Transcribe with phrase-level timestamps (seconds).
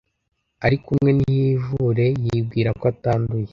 [0.65, 3.49] ariko umwe ntiyivure yibwira ko atanduye